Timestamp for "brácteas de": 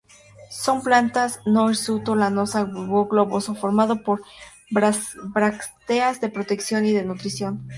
4.71-6.29